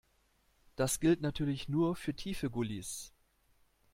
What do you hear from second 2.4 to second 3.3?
Gullys.